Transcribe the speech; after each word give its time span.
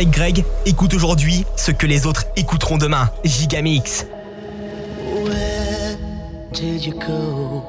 avec 0.00 0.12
Greg, 0.14 0.44
écoute 0.64 0.94
aujourd'hui 0.94 1.44
ce 1.56 1.72
que 1.72 1.86
les 1.86 2.06
autres 2.06 2.24
écouteront 2.34 2.78
demain. 2.78 3.10
Gigamix. 3.22 4.06
Where 5.12 5.98
did 6.54 6.86
you 6.86 6.94
go? 6.94 7.62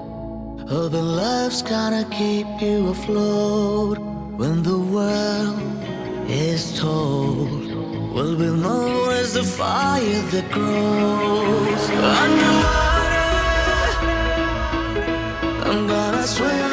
Urban 0.70 1.18
life's 1.18 1.62
gonna 1.62 2.06
keep 2.06 2.48
you 2.62 2.92
afloat 2.92 4.00
when 4.38 4.64
the 4.64 4.78
world 4.78 5.60
is 6.30 6.80
told. 6.80 7.50
Will 8.14 8.38
be 8.38 8.46
known 8.46 9.12
as 9.12 9.34
the 9.34 9.44
fire 9.44 10.24
that 10.32 10.50
grows 10.52 11.90
underwater. 11.90 13.12
I'm 15.66 15.86
gonna 15.86 16.26
swim. 16.26 16.71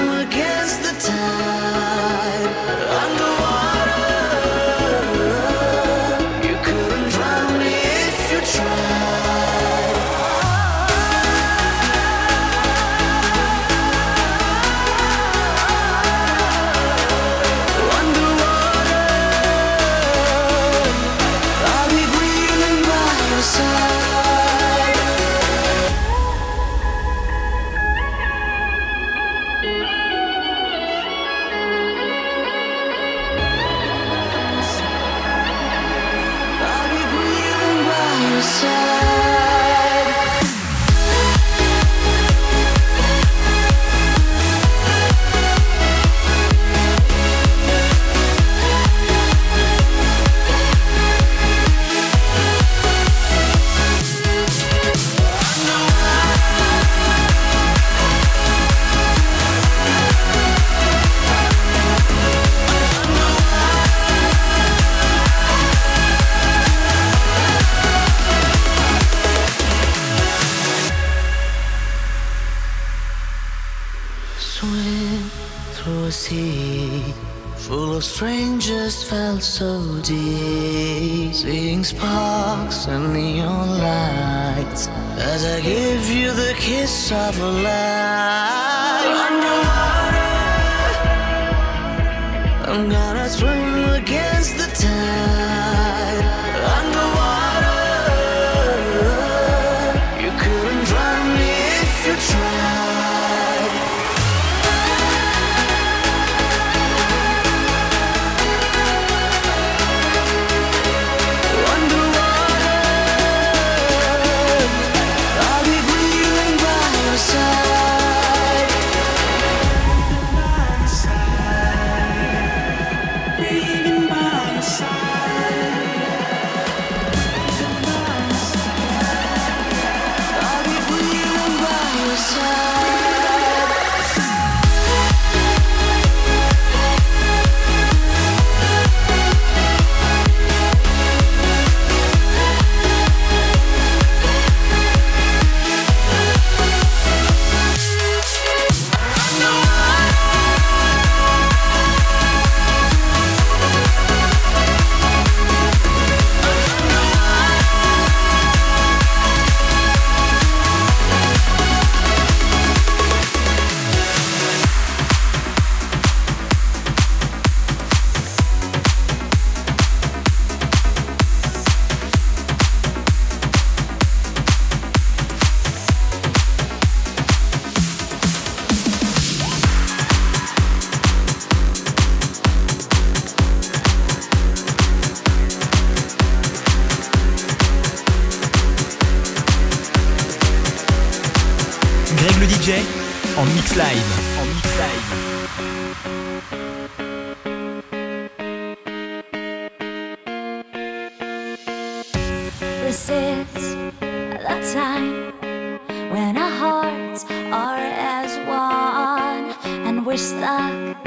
we're 210.08 210.16
stuck 210.16 211.06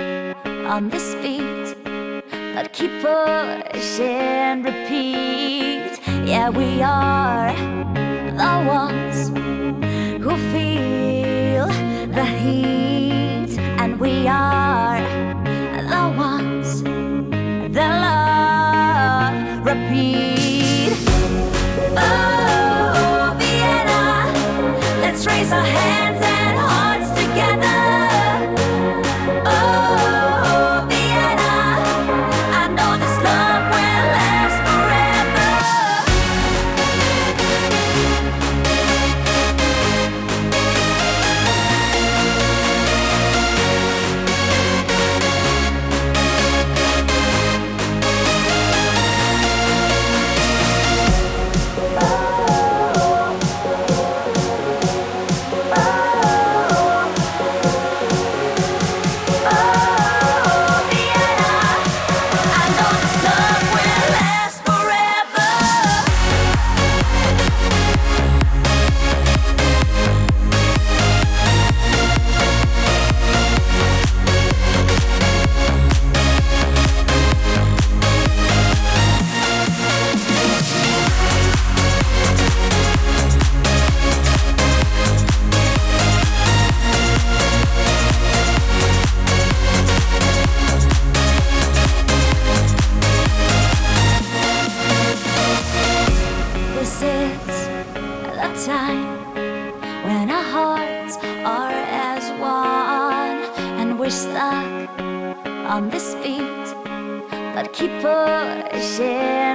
on 0.69 0.87
this 0.89 1.15
beat 1.23 1.75
But 2.53 2.71
keep 2.71 2.91
pushing, 3.01 4.61
repeat. 4.61 5.99
Yeah, 6.23 6.49
we 6.51 6.83
are 6.83 7.51
the 8.43 8.55
ones 8.69 9.29
who 10.23 10.37
feel 10.53 11.65
the 12.13 12.25
heat 12.25 13.57
And 13.81 13.99
we 13.99 14.27
are 14.27 15.01
the 15.93 16.05
ones 16.15 16.83
that 17.73 17.93
love, 18.05 19.65
repeat. 19.65 20.93
Oh, 21.97 23.35
Vienna, 23.39 24.31
let's 25.01 25.25
raise 25.25 25.51
our 25.51 25.65
hands 25.65 26.10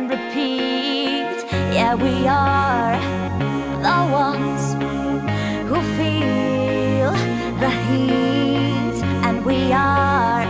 repeat. 0.08 1.36
Yeah, 1.74 1.94
we 1.94 2.26
are 2.28 2.96
the 3.86 4.12
ones 4.12 4.74
who 5.68 5.78
feel 5.96 7.12
the 7.60 7.70
heat, 7.88 9.02
and 9.26 9.44
we 9.44 9.72
are. 9.72 10.45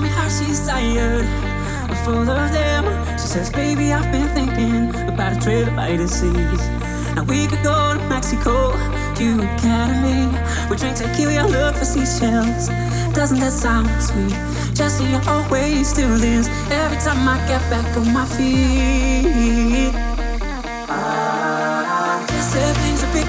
Me 0.00 0.08
how 0.08 0.28
she's 0.28 0.66
tired 0.66 1.24
of. 1.24 3.20
She 3.20 3.26
says, 3.26 3.50
Baby, 3.50 3.92
I've 3.92 4.10
been 4.10 4.28
thinking 4.34 4.88
about 5.08 5.36
a 5.36 5.40
trip 5.40 5.74
by 5.76 5.96
the 5.96 6.08
seas. 6.08 6.62
Now 7.14 7.24
we 7.24 7.46
could 7.46 7.62
go 7.62 7.94
to 7.94 8.00
Mexico, 8.08 8.72
to 9.14 9.42
Academy. 9.54 10.36
We 10.68 10.76
drink 10.76 10.96
tequila, 10.96 11.46
look 11.46 11.76
for 11.76 11.84
seashells. 11.84 12.68
Doesn't 13.14 13.40
that 13.40 13.52
sound 13.52 13.88
sweet? 14.02 14.34
Jesse 14.74 15.14
always 15.28 15.92
do 15.92 16.18
this 16.18 16.48
every 16.70 16.98
time 16.98 17.28
I 17.28 17.36
get 17.46 17.60
back 17.70 17.96
on 17.96 18.12
my 18.12 18.24
feet. 18.26 20.07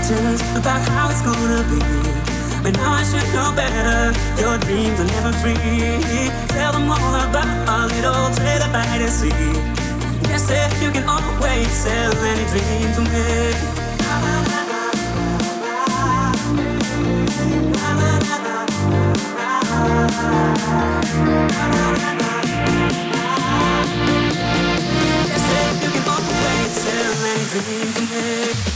Pictures 0.09 0.41
about 0.57 0.81
how 0.89 1.09
it's 1.09 1.21
gonna 1.21 1.63
be. 1.69 1.79
But 2.63 2.73
now 2.73 2.93
I 2.93 3.03
should 3.03 3.27
know 3.33 3.51
better. 3.55 4.13
Your 4.41 4.57
dreams 4.57 4.99
are 4.99 5.05
never 5.05 5.31
free. 5.41 5.55
Tell 6.49 6.71
them 6.73 6.89
all 6.89 7.15
about 7.15 7.69
our 7.69 7.87
little 7.87 8.29
trailer 8.35 8.71
by 8.73 8.97
the 8.97 9.07
sea. 9.07 9.29
Yes, 10.29 10.47
said 10.47 10.71
you 10.81 10.91
can 10.91 11.07
always 11.07 11.69
sell 11.69 12.13
any 12.31 12.45
dream 12.51 12.93
to 12.95 13.01
me. 13.01 13.53
Yes, 25.29 25.75
you 25.83 25.89
can 25.95 26.05
always 26.13 26.71
sell 26.83 27.25
any 27.31 27.45
dream 27.51 27.93
to 27.93 28.01
me. 28.11 28.68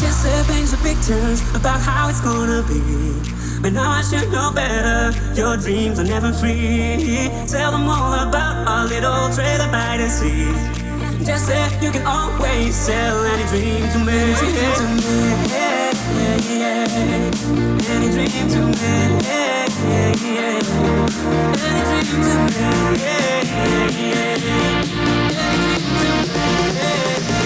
Just 0.00 0.22
said 0.22 0.44
things 0.46 0.74
are 0.74 0.82
pictures 0.82 1.40
about 1.54 1.80
how 1.80 2.08
it's 2.08 2.20
gonna 2.20 2.64
be. 2.66 2.82
But 3.62 3.74
now 3.74 3.90
I 3.92 4.02
should 4.02 4.32
know 4.32 4.50
better. 4.50 5.16
Your 5.34 5.56
dreams 5.56 6.00
are 6.00 6.04
never 6.04 6.32
free. 6.32 7.30
Tell 7.46 7.70
them 7.70 7.88
all 7.88 8.12
about 8.12 8.66
our 8.66 8.86
little 8.86 9.28
trailer 9.34 9.70
by 9.70 9.98
the 9.98 10.08
sea. 10.08 10.50
Just 11.24 11.46
said 11.46 11.80
you 11.80 11.92
can 11.92 12.04
always 12.04 12.74
sell 12.74 13.24
any 13.24 13.44
dream 13.50 13.88
to 13.92 13.98
me. 13.98 14.34
Dream 14.34 14.72
to 14.80 14.86
me. 14.98 15.30
Yeah, 15.46 15.94
yeah, 16.18 16.46
yeah. 16.58 17.94
Any 17.94 18.10
dream 18.10 18.48
to 18.50 18.60
me. 18.66 19.47
Yeah, 19.84 20.14
yeah, 20.16 20.58
yeah. 20.62 21.08
Any 21.64 21.82
dream 21.86 22.06
to 22.06 22.16
me. 22.18 22.60
Yeah. 22.60 23.44
Yeah, 23.46 23.90
yeah, 23.98 24.36
yeah. 27.26 27.37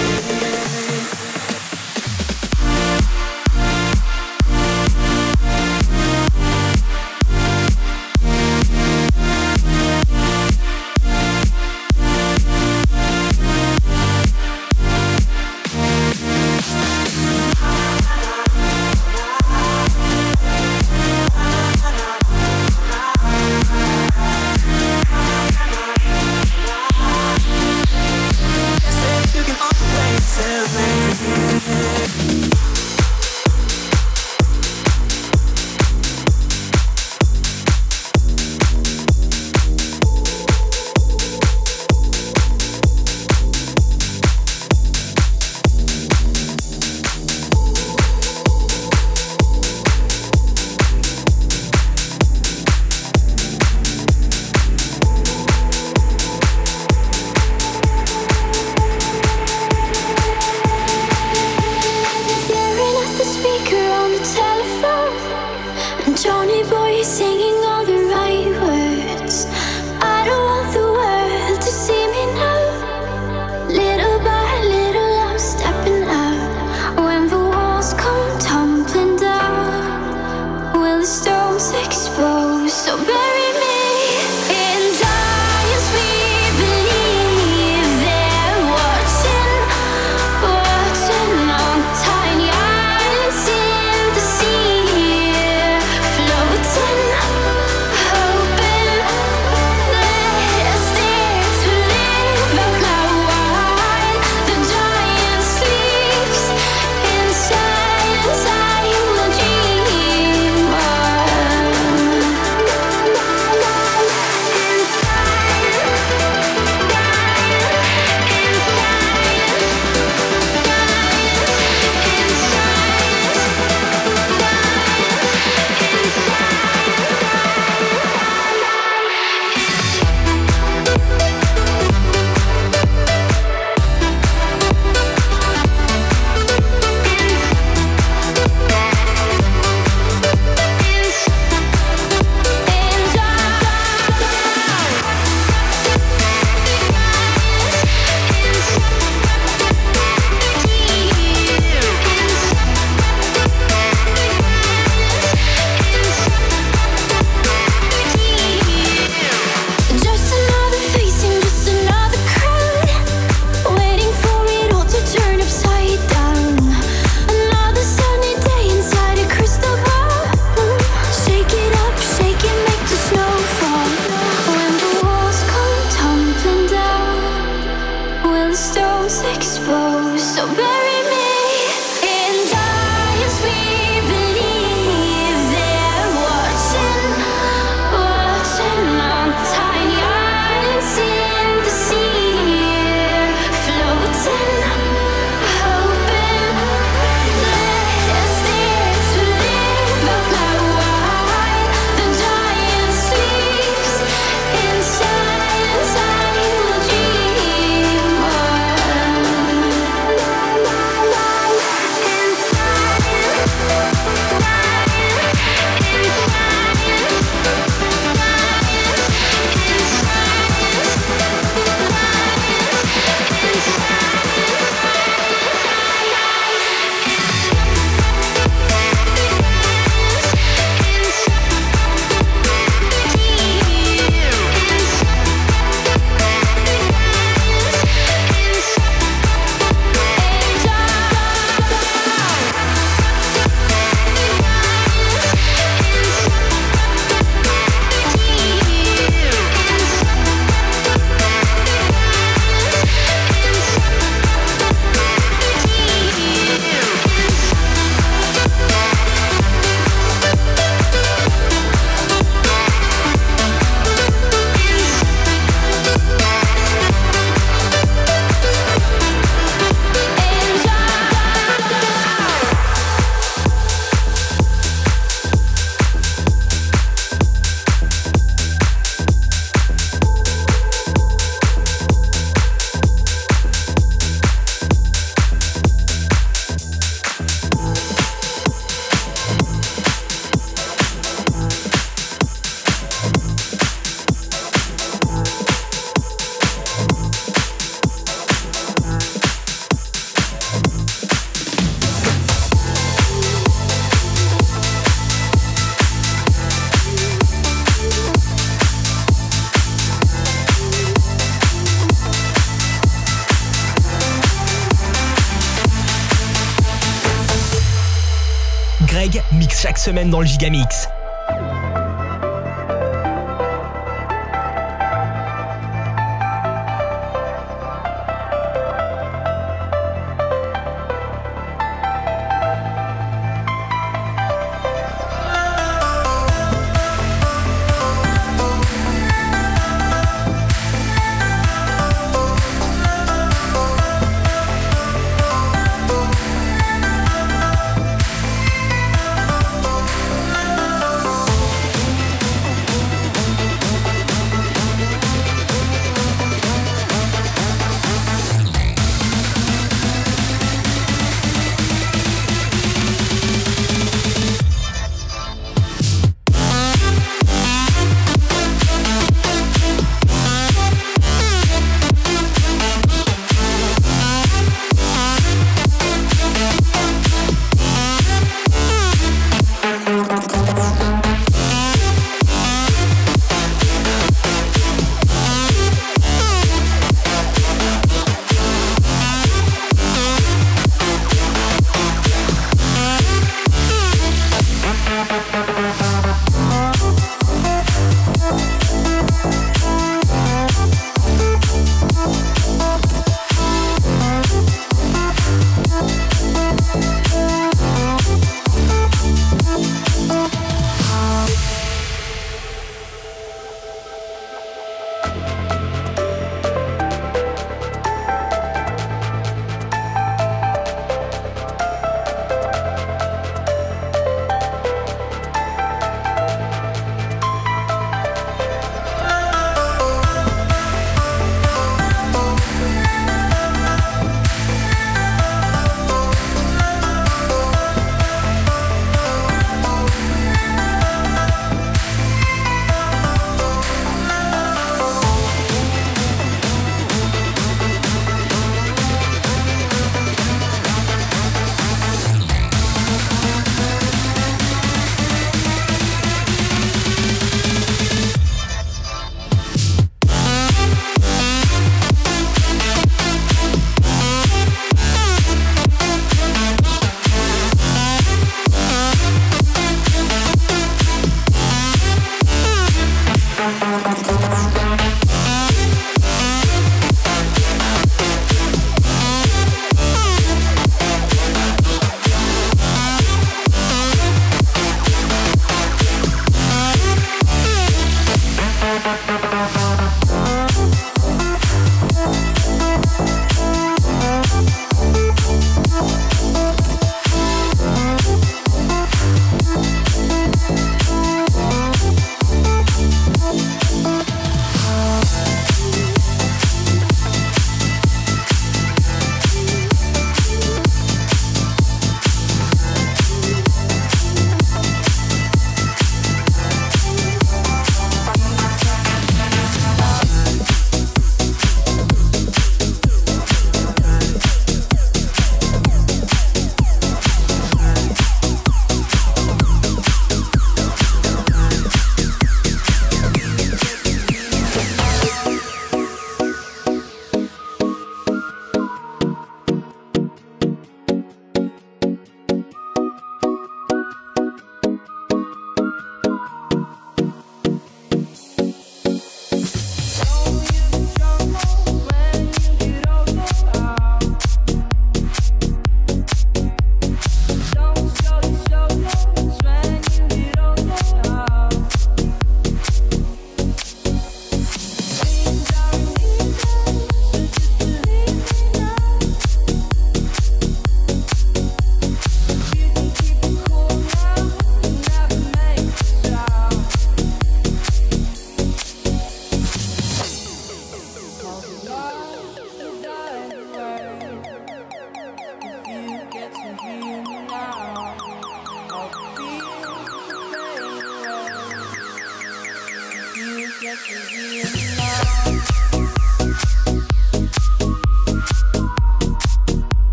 Mixe 319.33 319.61
chaque 319.61 319.79
semaine 319.79 320.11
dans 320.11 320.21
le 320.21 320.27
Gigamix. 320.27 320.89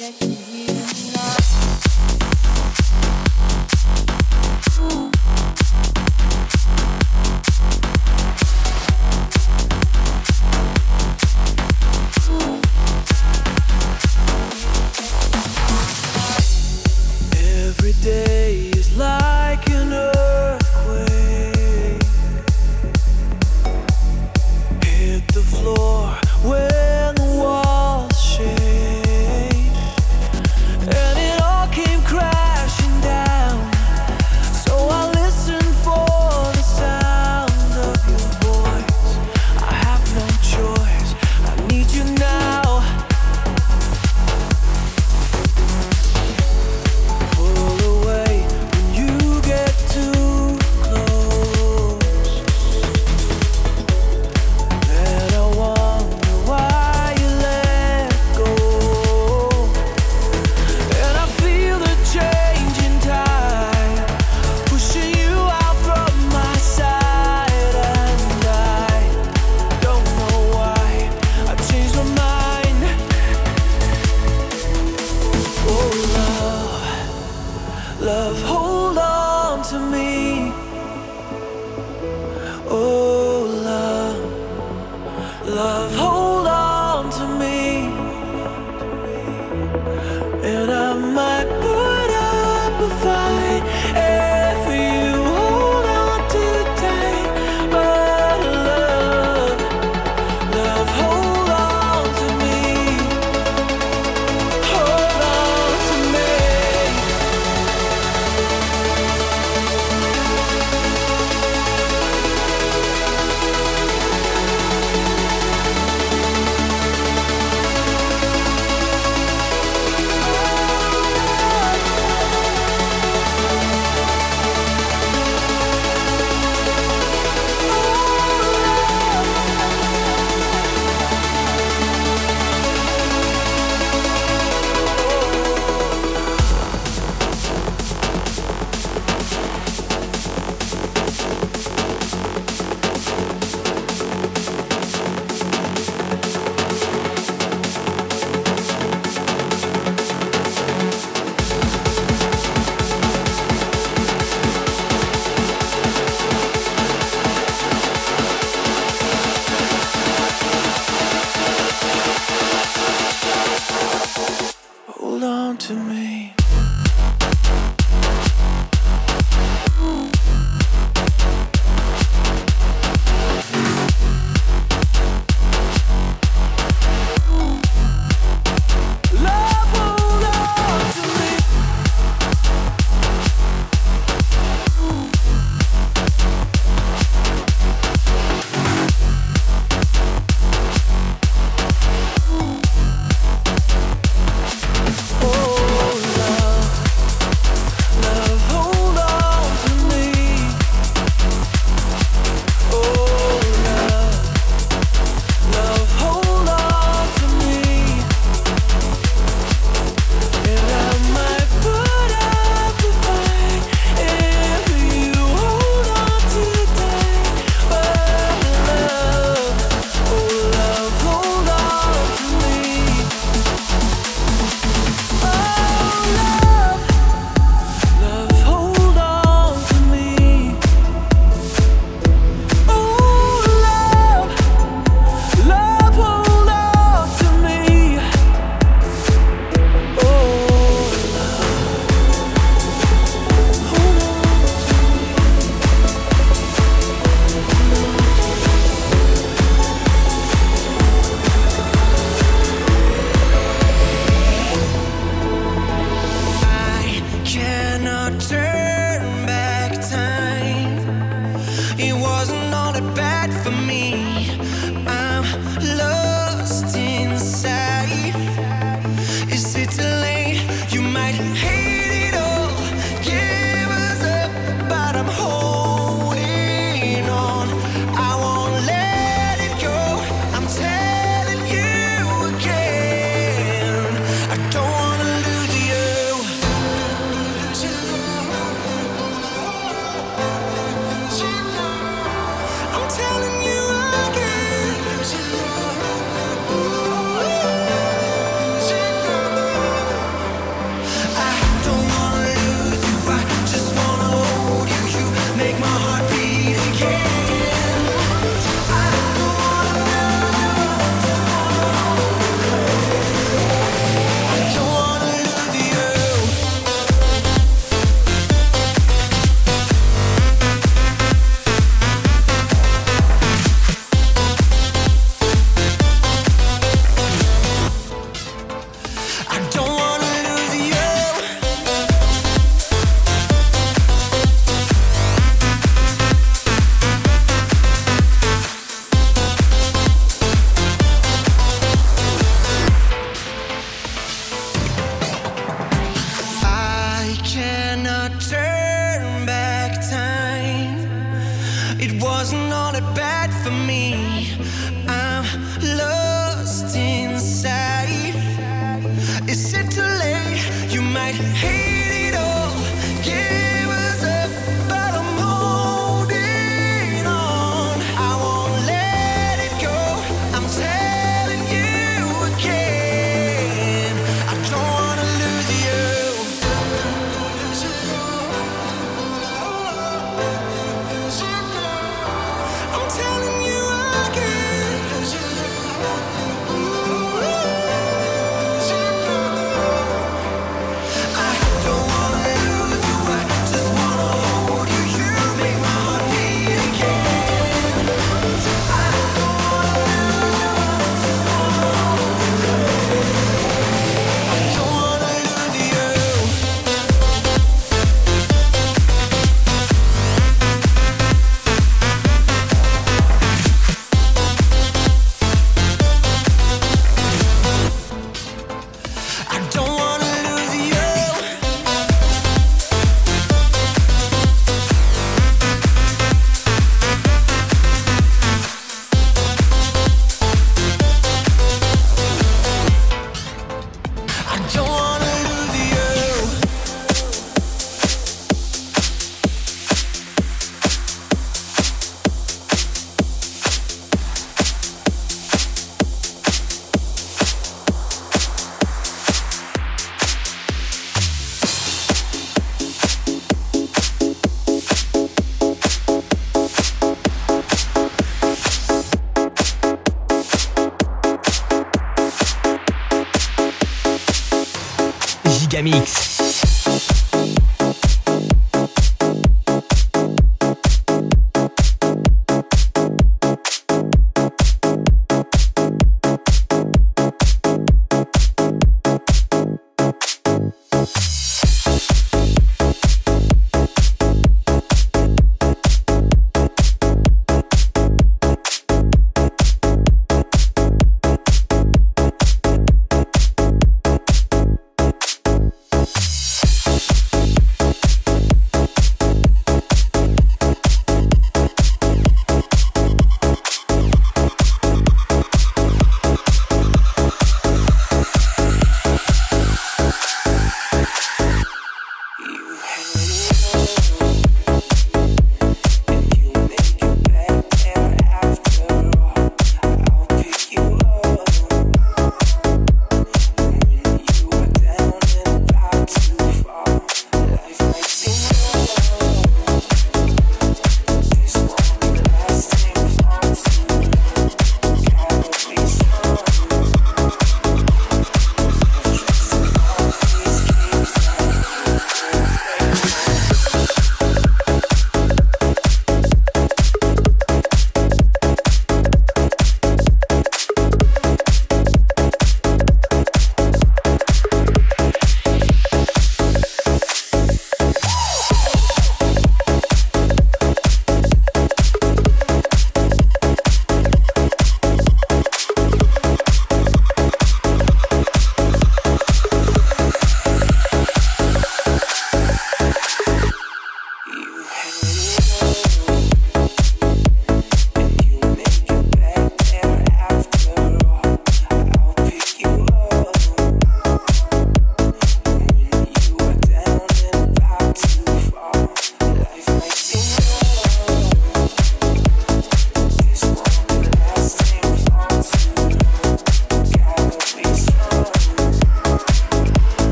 If 0.00 0.37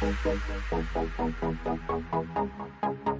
Thank 0.00 0.18
you. 3.06 3.11